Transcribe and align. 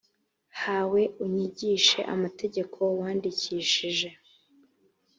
hawe 0.61 1.01
unyigishe 1.23 1.99
amategeko 2.13 2.79
wandikishije 2.99 4.09